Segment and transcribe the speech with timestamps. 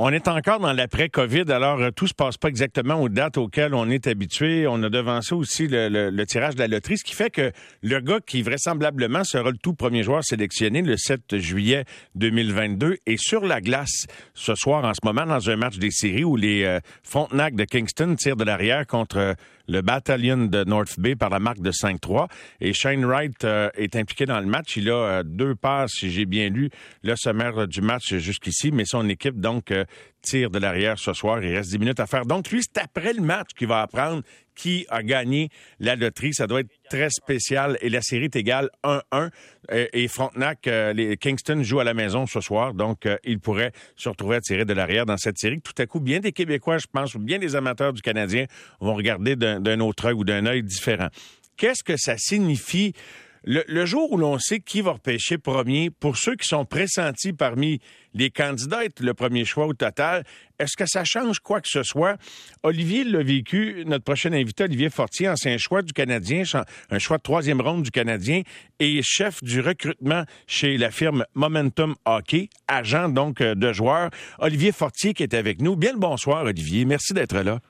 [0.00, 3.74] On est encore dans l'après-COVID, alors euh, tout se passe pas exactement aux dates auxquelles
[3.74, 4.68] on est habitué.
[4.68, 7.50] On a devancé aussi le, tirage de la loterie, ce qui fait que
[7.82, 11.84] le gars qui vraisemblablement sera le tout premier joueur sélectionné le 7 juillet
[12.14, 16.22] 2022 est sur la glace ce soir en ce moment dans un match des séries
[16.22, 19.34] où les euh, Frontenac de Kingston tirent de l'arrière contre
[19.68, 22.28] le Battalion de North Bay par la marque de 5-3.
[22.60, 24.76] Et Shane Wright euh, est impliqué dans le match.
[24.76, 26.70] Il a euh, deux passes, si j'ai bien lu,
[27.02, 29.84] le sommaire du match jusqu'ici, mais son équipe, donc, euh,
[30.22, 31.42] tire de l'arrière ce soir.
[31.42, 32.26] Il reste 10 minutes à faire.
[32.26, 34.22] Donc, lui, c'est après le match qu'il va apprendre
[34.54, 36.34] qui a gagné la loterie.
[36.34, 37.78] Ça doit être très spécial.
[37.80, 39.30] Et la série est égale 1-1.
[39.70, 42.74] Et Frontenac, les Kingston jouent à la maison ce soir.
[42.74, 45.60] Donc, il pourrait se retrouver à tirer de l'arrière dans cette série.
[45.60, 48.46] Tout à coup, bien des Québécois, je pense, ou bien des amateurs du Canadien
[48.80, 51.08] vont regarder d'un autre œil ou d'un œil différent.
[51.56, 52.94] Qu'est-ce que ça signifie
[53.44, 57.80] le, jour où l'on sait qui va repêcher premier, pour ceux qui sont pressentis parmi
[58.14, 60.24] les candidats le premier choix au total,
[60.58, 62.16] est-ce que ça change quoi que ce soit?
[62.62, 66.42] Olivier l'a vécu, notre prochain invité, Olivier Fortier, ancien choix du Canadien,
[66.90, 68.42] un choix de troisième ronde du Canadien
[68.80, 74.10] et chef du recrutement chez la firme Momentum Hockey, agent donc euh, de joueurs.
[74.38, 75.76] Olivier Fortier qui est avec nous.
[75.76, 76.84] Bien le bonsoir, Olivier.
[76.84, 77.60] Merci d'être là.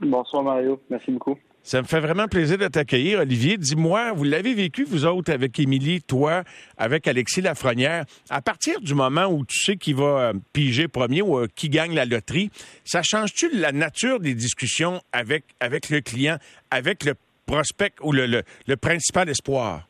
[0.00, 0.80] Bonsoir, Mario.
[0.88, 1.36] Merci beaucoup.
[1.62, 3.58] Ça me fait vraiment plaisir de t'accueillir, Olivier.
[3.58, 6.42] Dis-moi, vous l'avez vécu, vous autres, avec Émilie, toi,
[6.78, 8.06] avec Alexis Lafrenière.
[8.30, 11.68] À partir du moment où tu sais qui va euh, piger premier ou euh, qui
[11.68, 12.50] gagne la loterie,
[12.84, 16.38] ça change-tu la nature des discussions avec, avec le client,
[16.70, 19.89] avec le prospect ou le, le principal espoir?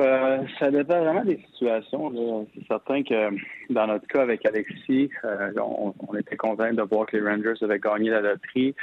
[0.00, 2.46] Euh, ça dépend vraiment des situations.
[2.54, 3.30] C'est certain que
[3.68, 7.78] dans notre cas avec Alexis, euh, on, était content de voir que les Rangers avaient
[7.78, 8.74] gagné la loterie.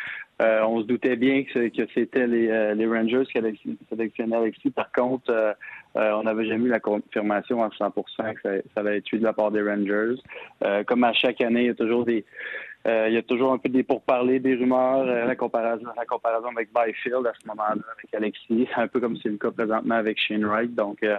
[0.42, 3.40] Euh, on se doutait bien que, c'était les, les, Rangers qui
[3.90, 4.70] sélectionné Alexis.
[4.70, 5.56] Par contre,
[5.96, 9.34] on n'avait jamais eu la confirmation à 100% que ça, ça allait être de la
[9.34, 10.22] part des Rangers.
[10.86, 12.24] comme à chaque année, il y a toujours des euh,
[12.86, 16.48] il y a toujours un peu des pourparlers, des rumeurs, euh, la comparaison, la comparaison
[16.48, 20.18] avec Byfield à ce moment-là, avec Alexis, un peu comme c'est le cas présentement avec
[20.20, 20.74] Shane Wright.
[20.74, 21.18] Donc, euh,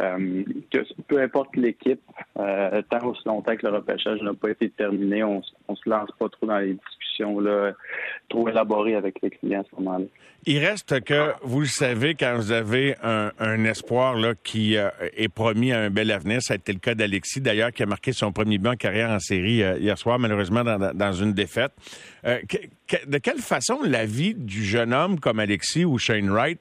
[0.00, 0.78] euh, que
[1.08, 2.00] peu importe l'équipe,
[2.38, 6.10] euh, tant aussi longtemps que le repêchage n'a pas été terminé, on, ne se lance
[6.18, 6.76] pas trop dans les
[7.18, 7.72] discussions là,
[8.28, 10.04] trop élaborées avec les clients à ce moment-là.
[10.46, 15.28] Il reste que, vous le savez, quand vous avez un, espoir là, qui euh, est
[15.28, 18.12] promis à un bel avenir, ça a été le cas d'Alexis, d'ailleurs, qui a marqué
[18.12, 21.72] son premier but en carrière en série hier soir, malheureusement dans, dans une défaite.
[22.24, 26.60] de quelle façon la vie du jeune homme comme Alexis ou Shane Wright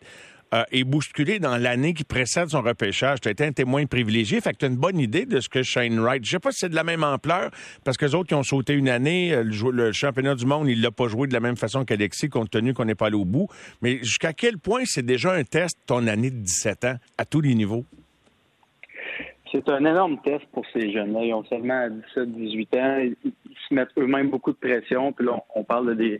[0.53, 3.19] euh, est bousculé dans l'année qui précède son repêchage.
[3.21, 5.49] Tu as été un témoin privilégié, fait que tu as une bonne idée de ce
[5.49, 6.23] que Shane Wright.
[6.23, 7.51] Je sais pas si c'est de la même ampleur,
[7.83, 10.81] parce que les autres qui ont sauté une année, euh, le, championnat du monde, il
[10.81, 13.25] l'a pas joué de la même façon qu'Alexis, compte tenu qu'on n'est pas allé au
[13.25, 13.47] bout.
[13.81, 17.41] Mais jusqu'à quel point c'est déjà un test, ton année de 17 ans, à tous
[17.41, 17.85] les niveaux?
[19.51, 21.23] C'est un énorme test pour ces jeunes-là.
[21.23, 23.13] Ils ont seulement 17-18 ans.
[23.23, 23.31] Ils,
[23.67, 25.11] se mettent eux-mêmes beaucoup de pression.
[25.11, 26.19] Puis là, on, parle de des,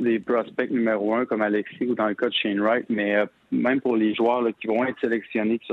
[0.00, 3.26] des prospects numéro un comme Alexis ou dans le cas de Shane Wright, mais euh,
[3.50, 5.72] même pour les joueurs qui vont être sélectionnés, qui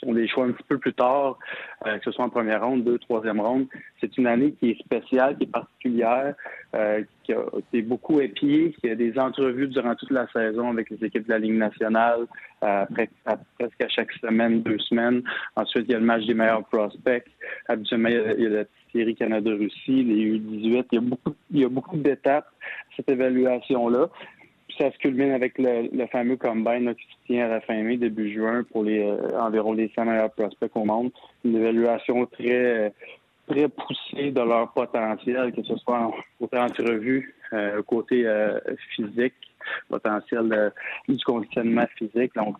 [0.00, 1.38] sont des choix un petit peu plus tard,
[1.84, 3.66] euh, que ce soit en première ronde, deux, troisième ronde,
[4.00, 6.34] c'est une année qui est spéciale, qui est particulière,
[6.76, 11.04] euh, qui a beaucoup épiée, qui a des entrevues durant toute la saison avec les
[11.04, 12.26] équipes de la Ligue nationale,
[12.60, 15.22] presque à chaque semaine, deux semaines.
[15.56, 17.24] Ensuite, il y a le match des meilleurs prospects.
[17.68, 18.64] Habituellement, il y a la
[18.96, 20.84] série Canada-Russie, les U18.
[20.92, 22.48] Il y a beaucoup, beaucoup d'étapes
[22.96, 24.08] cette évaluation-là.
[24.78, 28.32] ça se culmine avec le, fameux combine qui se tient à la fin mai, début
[28.32, 31.10] juin, pour les euh, environ les 100 meilleurs prospects au monde.
[31.44, 32.92] Une évaluation très
[33.48, 38.58] très poussée de leur potentiel, que ce soit côté entrevue, euh, côté euh,
[38.94, 39.34] physique,
[39.88, 40.72] potentiel
[41.08, 42.34] du conditionnement physique.
[42.34, 42.56] Donc,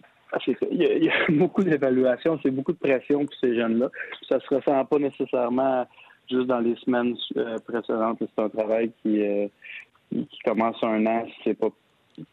[0.46, 3.90] il y, a, beaucoup d'évaluations, c'est beaucoup de pression pour ces jeunes-là.
[4.28, 5.86] Ça se ressent pas nécessairement
[6.30, 7.16] juste dans les semaines
[7.66, 8.18] précédentes.
[8.20, 9.20] C'est un travail qui,
[10.10, 11.70] qui commence un an, c'est pas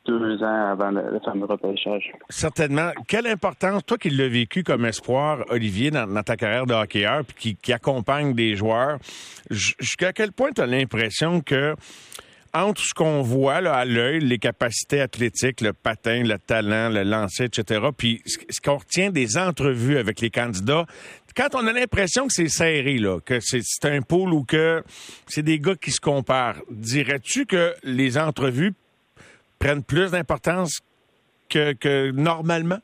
[0.06, 2.12] deux ans avant le, fameux repêchage.
[2.30, 2.92] Certainement.
[3.08, 7.58] Quelle importance, toi qui l'as vécu comme espoir, Olivier, dans, ta carrière de hockeyeur, puis
[7.62, 9.00] qui, accompagne des joueurs,
[9.50, 11.76] jusqu'à quel point tu as l'impression que
[12.56, 17.02] entre ce qu'on voit là, à l'œil, les capacités athlétiques, le patin, le talent, le
[17.02, 20.86] lancer, etc., puis ce qu'on retient des entrevues avec les candidats,
[21.36, 24.84] quand on a l'impression que c'est serré, là, que c'est un pôle ou que
[25.28, 28.74] c'est des gars qui se comparent, dirais-tu que les entrevues
[29.60, 30.82] prennent plus d'importance
[31.50, 32.80] que, normalement?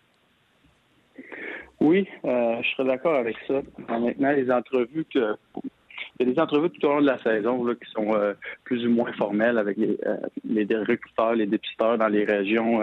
[1.79, 3.61] Oui, euh, je serais d'accord avec ça.
[3.87, 5.35] Maintenant, les entrevues que
[6.19, 8.13] il y a des entrevues tout au long de la saison là, qui sont
[8.63, 9.97] plus ou moins formelles avec les,
[10.43, 12.81] les recruteurs, les dépisteurs dans les régions.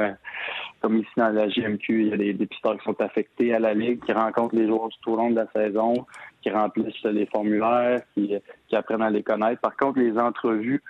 [0.81, 3.75] comme ici dans la JMQ, il y a des dépisteurs qui sont affectés à la
[3.75, 6.07] Ligue, qui rencontrent les joueurs tout au long de la saison,
[6.41, 8.35] qui remplissent les formulaires, qui,
[8.69, 9.61] qui apprennent à les connaître.
[9.61, 10.83] Par contre, les entrevues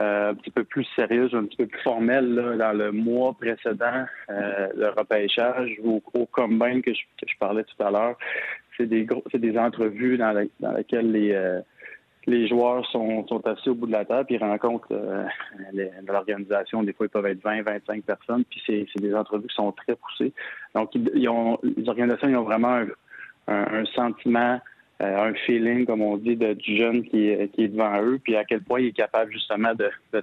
[0.00, 4.06] euh, un petit peu plus sérieuse, un petit peu plus formelle dans le mois précédent,
[4.30, 8.16] euh, le repêchage ou au combine que je, que je parlais tout à l'heure.
[8.78, 11.60] C'est des gros, c'est des entrevues dans, dans lesquelles les euh,
[12.26, 15.24] les joueurs sont, sont assis au bout de la table puis ils rencontrent euh,
[16.06, 16.82] l'organisation.
[16.82, 18.44] Des fois, ils peuvent être 20, 25 personnes.
[18.44, 20.32] Puis c'est, des entrevues qui sont très poussées.
[20.74, 22.86] Donc, ils, ont, les organisations ils ont vraiment un,
[23.48, 24.60] un sentiment
[25.02, 28.36] euh, un feeling, comme on dit, de, du jeune qui, qui, est devant eux, puis
[28.36, 30.20] à quel point il est capable justement de, de,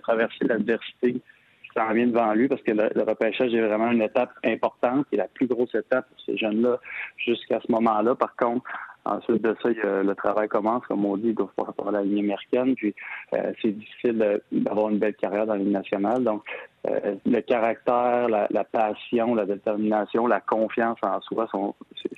[0.00, 4.32] traverser l'adversité qui s'en vient devant lui, parce que le, repêchage est vraiment une étape
[4.42, 6.80] importante et la plus grosse étape pour ces jeunes-là
[7.18, 8.16] jusqu'à ce moment-là.
[8.16, 8.64] Par contre,
[9.06, 12.74] Ensuite de ça, le travail commence, comme on dit, il doit faire la ligne américaine.
[12.74, 12.94] Puis
[13.34, 16.24] euh, c'est difficile d'avoir une belle carrière dans la ligne nationale.
[16.24, 16.42] Donc,
[16.88, 21.74] euh, le caractère, la, passion, la détermination, la confiance en soi sont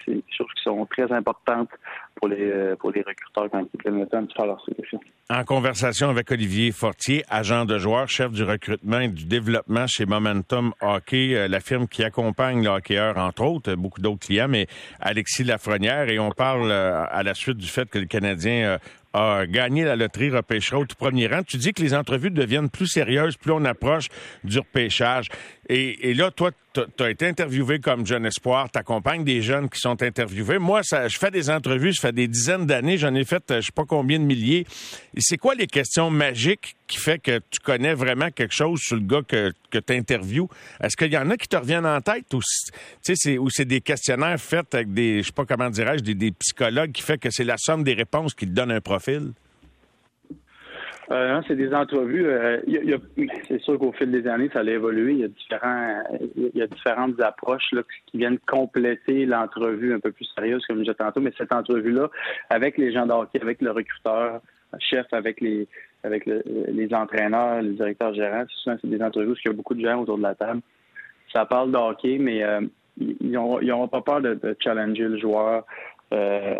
[0.07, 1.71] des choses qui sont très importantes
[2.17, 5.01] pour les euh, pour les recruteurs quand ils prennent le temps faire leur sélection.
[5.31, 10.07] En conversation avec Olivier Fortier, agent de joueur, chef du recrutement et du développement chez
[10.07, 14.67] Momentum Hockey, la firme qui accompagne le hockeyeur, entre autres, beaucoup d'autres clients, mais
[15.01, 18.79] Alexis Lafrenière, et on parle à la suite du fait que le Canadien
[19.13, 21.43] a gagné la loterie repêchera au tout premier rang.
[21.43, 24.09] Tu dis que les entrevues deviennent plus sérieuses plus on approche
[24.45, 25.29] du repêchage.
[25.71, 29.79] Et, là, toi, tu as été interviewé comme jeune espoir, tu accompagnes des jeunes qui
[29.79, 30.59] sont interviewés.
[30.59, 33.61] Moi, ça, je fais des entrevues, je fais des dizaines d'années, j'en ai fait je
[33.61, 34.67] sais pas combien de milliers.
[35.15, 38.97] Et c'est quoi les questions magiques qui fait que tu connais vraiment quelque chose sur
[38.97, 40.49] le gars que, que tu interviews?
[40.83, 42.41] Est-ce qu'il y en a qui te reviennent en tête ou
[43.03, 46.33] c'est, ou c'est des questionnaires faits avec des, je sais pas comment dirais-je, des, des
[46.33, 49.33] psychologues qui fait que c'est la somme des réponses qui te donnent un profil?
[51.11, 52.27] Euh, c'est des entrevues.
[52.27, 52.61] Euh,
[53.49, 55.13] c'est sûr qu'au fil des années, ça a évolué.
[55.13, 56.03] Il y a différents,
[56.37, 60.79] il y a différentes approches là, qui viennent compléter l'entrevue un peu plus sérieuse, comme
[60.79, 61.21] je disais tantôt.
[61.21, 62.11] Mais cette entrevue-là,
[62.51, 64.43] avec les gens d'hockey, avec le recruteur,
[64.79, 65.67] chef, avec les,
[66.05, 69.85] avec les entraîneurs, les directeurs gérants, c'est des entrevues où il y a beaucoup de
[69.85, 70.61] gens autour de la table.
[71.33, 72.61] Ça parle de hockey, mais euh,
[72.99, 75.65] ils n'auront pas peur de, de, challenger le joueur.
[76.13, 76.55] Euh,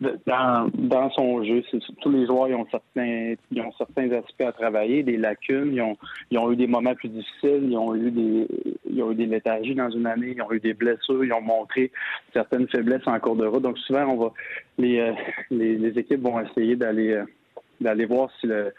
[0.00, 1.62] dans, dans son jeu.
[2.02, 5.80] Tous les joueurs ils ont certains ils ont certains aspects à travailler, des lacunes, ils
[5.80, 5.96] ont,
[6.30, 8.46] ils ont eu des moments plus difficiles, ils ont eu des
[8.90, 11.40] ils ont eu des léthargies dans une année, ils ont eu des blessures, ils ont
[11.40, 11.90] montré
[12.32, 13.62] certaines faiblesses en cours de route.
[13.62, 14.32] Donc souvent on va
[14.78, 15.12] les euh,
[15.50, 17.12] les, équipes vont essayer d'aller
[17.82, 18.72] euh, voir si le,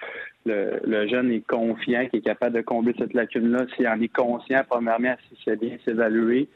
[0.45, 4.13] le, le, jeune est confiant, qui est capable de combler cette lacune-là, s'il en est
[4.13, 6.47] conscient, premièrement, si c'est bien s'évaluer,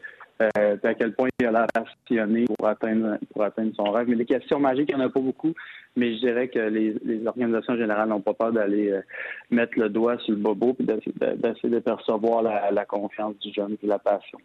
[0.57, 4.07] euh, à quel point il a l'air passionné pour atteindre, pour atteindre son rêve.
[4.07, 5.53] Mais les questions magiques, il n'y en a pas beaucoup,
[5.95, 6.95] mais je dirais que les,
[7.25, 9.01] organisations générales n'ont pas peur d'aller euh,
[9.49, 13.77] mettre le doigt sur le bobo et d'essayer de percevoir la, la, confiance du jeune
[13.81, 14.39] et la passion.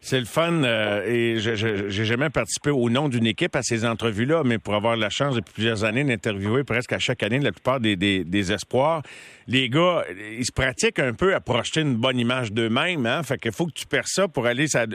[0.00, 4.42] C'est le fun euh, et j'ai jamais participé au nom d'une équipe à ces entrevues-là,
[4.44, 7.80] mais pour avoir la chance depuis plusieurs années d'interviewer presque à chaque année la plupart
[7.80, 9.02] des, des, espoirs,
[9.46, 10.04] les gars,
[10.36, 13.06] ils se pratiquent un peu à projeter une bonne image d'eux-mêmes.
[13.06, 13.22] Hein?
[13.22, 14.86] Fait qu'il faut que tu perds ça pour aller ça,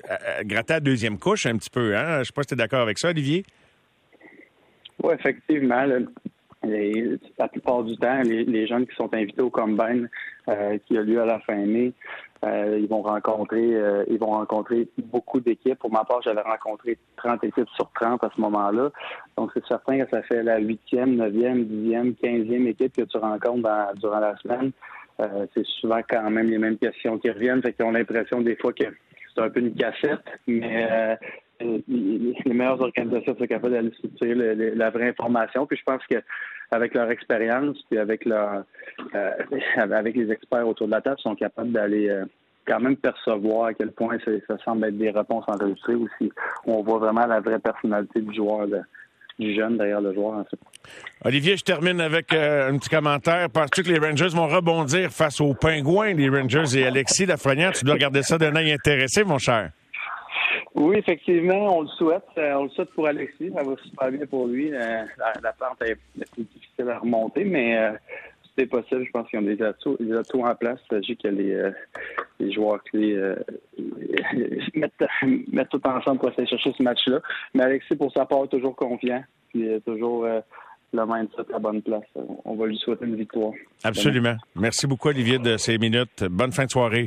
[0.44, 1.96] gratter la deuxième couche un petit peu.
[1.96, 2.20] Hein?
[2.20, 3.46] Je sais pas si tu es d'accord avec ça, Olivier?
[5.04, 5.86] Oui, effectivement.
[7.38, 10.10] La plupart du temps, les, jeunes qui sont invités au Combine
[10.50, 11.94] euh, qui a lieu à la fin mai,
[12.46, 15.80] euh, ils vont rencontrer euh, ils vont rencontrer beaucoup d'équipes.
[15.80, 18.92] Pour ma part, j'avais rencontré 30 équipes sur 30 à ce moment-là.
[19.38, 23.70] Donc, c'est certain que ça fait la huitième, neuvième, dixième, quinzième équipe que tu rencontres
[23.96, 24.72] durant la semaine.
[25.54, 27.62] c'est souvent quand même les mêmes questions qui reviennent.
[27.62, 28.86] Fait qu'ils ont l'impression des fois que
[29.36, 31.18] c'est un peu une cassette, mais
[31.60, 34.36] les meilleures organisations sont capables d'aller structurer
[34.76, 35.66] la vraie information.
[35.66, 36.18] Puis je pense que
[36.72, 38.64] avec leur expérience, puis avec leur
[39.16, 39.32] euh,
[39.78, 42.26] avec les experts autour de la table, sont capables d'aller euh,
[42.68, 46.32] quand même percevoir à quel point ça, semble être des réponses enregistrées ou si
[46.66, 48.68] on voit vraiment la vraie personnalité du joueur.
[49.40, 50.40] du jeune derrière le joueur.
[50.40, 50.60] En fait.
[51.24, 53.50] Olivier, je termine avec euh, un petit commentaire.
[53.50, 57.72] Penses-tu que les Rangers vont rebondir face aux Pingouins, les Rangers et Alexis Lafrenière?
[57.72, 59.70] Tu dois regarder ça d'un œil intéressé, mon cher.
[60.78, 62.28] Oui, effectivement, on le souhaite.
[62.38, 63.52] Euh, on le souhaite pour Alexis.
[63.56, 64.72] Ça va super bien pour lui.
[64.72, 65.98] Euh, la, la, pente est,
[66.34, 67.92] plus difficile à remonter, mais euh,
[68.56, 69.04] c'est possible.
[69.04, 69.98] Je pense qu'ils ont des atouts,
[70.44, 70.80] en place.
[71.02, 73.18] J'ai que les, joueurs clés
[74.76, 77.22] mettent, tout ensemble pour essayer de chercher ce match-là.
[77.56, 79.24] Mais Alexis, pour sa part, est toujours confiant.
[79.50, 80.28] Puis toujours
[80.94, 82.06] le mindset à la bonne place.
[82.46, 83.54] On va lui souhaiter une victoire.
[83.84, 84.36] Absolument.
[84.56, 86.24] Merci beaucoup, Olivier, de ces minutes.
[86.30, 87.06] Bonne fin de soirée.